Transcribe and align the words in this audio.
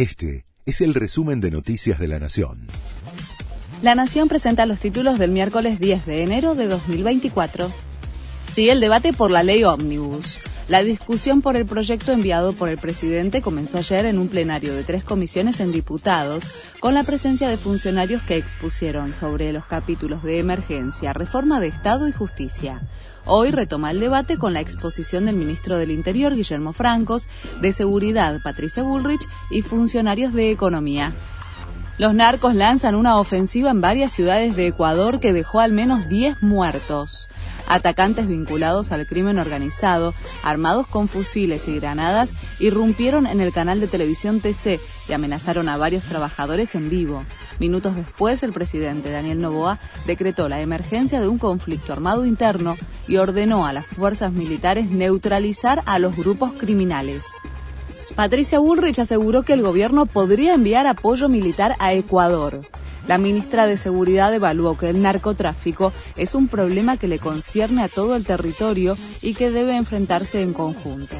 Este 0.00 0.46
es 0.64 0.80
el 0.80 0.94
resumen 0.94 1.42
de 1.42 1.50
Noticias 1.50 1.98
de 1.98 2.08
la 2.08 2.18
Nación. 2.18 2.68
La 3.82 3.94
Nación 3.94 4.28
presenta 4.28 4.64
los 4.64 4.80
títulos 4.80 5.18
del 5.18 5.30
miércoles 5.30 5.78
10 5.78 6.06
de 6.06 6.22
enero 6.22 6.54
de 6.54 6.68
2024. 6.68 7.70
Sigue 8.50 8.72
el 8.72 8.80
debate 8.80 9.12
por 9.12 9.30
la 9.30 9.42
ley 9.42 9.62
Omnibus. 9.62 10.38
La 10.70 10.84
discusión 10.84 11.42
por 11.42 11.56
el 11.56 11.66
proyecto 11.66 12.12
enviado 12.12 12.52
por 12.52 12.68
el 12.68 12.78
presidente 12.78 13.42
comenzó 13.42 13.78
ayer 13.78 14.06
en 14.06 14.20
un 14.20 14.28
plenario 14.28 14.72
de 14.72 14.84
tres 14.84 15.02
comisiones 15.02 15.58
en 15.58 15.72
diputados, 15.72 16.44
con 16.78 16.94
la 16.94 17.02
presencia 17.02 17.48
de 17.48 17.56
funcionarios 17.56 18.22
que 18.22 18.36
expusieron 18.36 19.12
sobre 19.12 19.52
los 19.52 19.66
capítulos 19.66 20.22
de 20.22 20.38
emergencia, 20.38 21.12
reforma 21.12 21.58
de 21.58 21.66
Estado 21.66 22.06
y 22.06 22.12
justicia. 22.12 22.82
Hoy 23.24 23.50
retoma 23.50 23.90
el 23.90 23.98
debate 23.98 24.38
con 24.38 24.52
la 24.52 24.60
exposición 24.60 25.26
del 25.26 25.34
ministro 25.34 25.76
del 25.76 25.90
Interior, 25.90 26.36
Guillermo 26.36 26.72
Francos, 26.72 27.28
de 27.60 27.72
Seguridad, 27.72 28.38
Patricia 28.44 28.84
Bullrich, 28.84 29.26
y 29.50 29.62
funcionarios 29.62 30.32
de 30.32 30.52
Economía. 30.52 31.12
Los 32.00 32.14
narcos 32.14 32.54
lanzan 32.54 32.94
una 32.94 33.18
ofensiva 33.18 33.70
en 33.70 33.82
varias 33.82 34.10
ciudades 34.10 34.56
de 34.56 34.68
Ecuador 34.68 35.20
que 35.20 35.34
dejó 35.34 35.60
al 35.60 35.72
menos 35.72 36.08
10 36.08 36.42
muertos. 36.42 37.28
Atacantes 37.68 38.26
vinculados 38.26 38.90
al 38.90 39.06
crimen 39.06 39.38
organizado, 39.38 40.14
armados 40.42 40.86
con 40.86 41.08
fusiles 41.08 41.68
y 41.68 41.78
granadas, 41.78 42.32
irrumpieron 42.58 43.26
en 43.26 43.42
el 43.42 43.52
canal 43.52 43.80
de 43.80 43.86
televisión 43.86 44.40
TC 44.40 44.80
y 45.10 45.12
amenazaron 45.12 45.68
a 45.68 45.76
varios 45.76 46.02
trabajadores 46.04 46.74
en 46.74 46.88
vivo. 46.88 47.22
Minutos 47.58 47.94
después, 47.94 48.42
el 48.44 48.54
presidente 48.54 49.10
Daniel 49.10 49.42
Novoa 49.42 49.78
decretó 50.06 50.48
la 50.48 50.62
emergencia 50.62 51.20
de 51.20 51.28
un 51.28 51.36
conflicto 51.36 51.92
armado 51.92 52.24
interno 52.24 52.78
y 53.08 53.18
ordenó 53.18 53.66
a 53.66 53.74
las 53.74 53.84
fuerzas 53.84 54.32
militares 54.32 54.90
neutralizar 54.90 55.82
a 55.84 55.98
los 55.98 56.16
grupos 56.16 56.52
criminales. 56.52 57.26
Patricia 58.20 58.58
Bullrich 58.58 58.98
aseguró 58.98 59.44
que 59.44 59.54
el 59.54 59.62
gobierno 59.62 60.04
podría 60.04 60.52
enviar 60.52 60.86
apoyo 60.86 61.30
militar 61.30 61.74
a 61.78 61.94
Ecuador. 61.94 62.60
La 63.08 63.16
ministra 63.16 63.66
de 63.66 63.78
Seguridad 63.78 64.34
evaluó 64.34 64.76
que 64.76 64.90
el 64.90 65.00
narcotráfico 65.00 65.90
es 66.18 66.34
un 66.34 66.46
problema 66.46 66.98
que 66.98 67.08
le 67.08 67.18
concierne 67.18 67.82
a 67.82 67.88
todo 67.88 68.16
el 68.16 68.26
territorio 68.26 68.98
y 69.22 69.32
que 69.32 69.50
debe 69.50 69.74
enfrentarse 69.74 70.42
en 70.42 70.52
conjunto. 70.52 71.16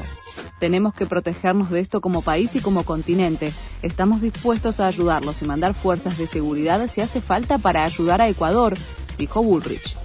Tenemos 0.59 0.93
que 0.93 1.07
protegernos 1.07 1.71
de 1.71 1.79
esto 1.79 2.01
como 2.01 2.21
país 2.21 2.55
y 2.55 2.59
como 2.59 2.83
continente. 2.83 3.51
Estamos 3.81 4.21
dispuestos 4.21 4.79
a 4.79 4.85
ayudarlos 4.85 5.41
y 5.41 5.45
mandar 5.45 5.73
fuerzas 5.73 6.19
de 6.19 6.27
seguridad 6.27 6.87
si 6.87 7.01
hace 7.01 7.19
falta 7.19 7.57
para 7.57 7.83
ayudar 7.83 8.21
a 8.21 8.29
Ecuador, 8.29 8.77
dijo 9.17 9.41
Bullrich. 9.41 9.95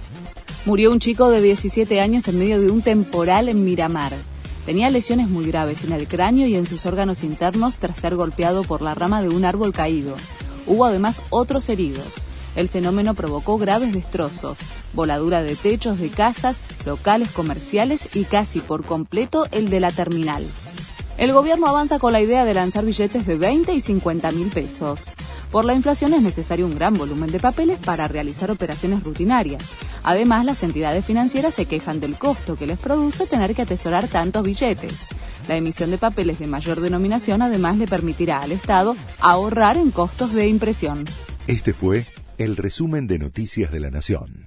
Murió 0.65 0.91
un 0.91 0.99
chico 0.99 1.29
de 1.29 1.43
17 1.43 2.01
años 2.01 2.27
en 2.27 2.39
medio 2.39 2.59
de 2.59 2.71
un 2.71 2.81
temporal 2.81 3.49
en 3.49 3.63
Miramar. 3.63 4.13
Tenía 4.67 4.89
lesiones 4.89 5.29
muy 5.29 5.45
graves 5.45 5.85
en 5.85 5.93
el 5.93 6.09
cráneo 6.09 6.45
y 6.45 6.57
en 6.57 6.65
sus 6.65 6.85
órganos 6.85 7.23
internos 7.23 7.75
tras 7.75 7.99
ser 7.99 8.17
golpeado 8.17 8.65
por 8.65 8.81
la 8.81 8.93
rama 8.93 9.21
de 9.21 9.29
un 9.29 9.45
árbol 9.45 9.71
caído. 9.71 10.17
Hubo 10.65 10.83
además 10.83 11.21
otros 11.29 11.69
heridos. 11.69 12.09
El 12.57 12.67
fenómeno 12.67 13.13
provocó 13.13 13.57
graves 13.57 13.93
destrozos, 13.93 14.57
voladura 14.91 15.41
de 15.41 15.55
techos 15.55 15.99
de 15.99 16.09
casas, 16.09 16.59
locales 16.85 17.31
comerciales 17.31 18.13
y 18.13 18.25
casi 18.25 18.59
por 18.59 18.83
completo 18.83 19.45
el 19.51 19.69
de 19.69 19.79
la 19.79 19.93
terminal. 19.93 20.45
El 21.17 21.31
gobierno 21.31 21.67
avanza 21.67 21.97
con 21.97 22.11
la 22.11 22.19
idea 22.19 22.43
de 22.43 22.53
lanzar 22.53 22.83
billetes 22.83 23.25
de 23.25 23.37
20 23.37 23.71
y 23.73 23.79
50 23.79 24.31
mil 24.31 24.49
pesos. 24.49 25.13
Por 25.51 25.63
la 25.63 25.73
inflación 25.73 26.13
es 26.13 26.21
necesario 26.21 26.65
un 26.65 26.75
gran 26.75 26.93
volumen 26.93 27.31
de 27.31 27.39
papeles 27.39 27.77
para 27.77 28.07
realizar 28.07 28.51
operaciones 28.51 29.03
rutinarias. 29.03 29.71
Además, 30.03 30.45
las 30.45 30.61
entidades 30.63 31.05
financieras 31.05 31.53
se 31.53 31.65
quejan 31.65 31.99
del 31.99 32.17
costo 32.17 32.55
que 32.55 32.67
les 32.67 32.77
produce 32.77 33.27
tener 33.27 33.55
que 33.55 33.61
atesorar 33.61 34.07
tantos 34.07 34.43
billetes. 34.43 35.07
La 35.47 35.55
emisión 35.55 35.89
de 35.91 35.97
papeles 35.97 36.39
de 36.39 36.47
mayor 36.47 36.81
denominación 36.81 37.41
además 37.41 37.77
le 37.77 37.87
permitirá 37.87 38.41
al 38.41 38.51
Estado 38.51 38.95
ahorrar 39.19 39.77
en 39.77 39.91
costos 39.91 40.33
de 40.33 40.47
impresión. 40.47 41.05
Este 41.47 41.73
fue 41.73 42.05
el 42.37 42.57
resumen 42.57 43.07
de 43.07 43.19
Noticias 43.19 43.71
de 43.71 43.79
la 43.79 43.89
Nación. 43.89 44.46